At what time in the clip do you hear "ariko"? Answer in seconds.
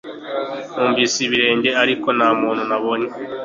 1.83-2.07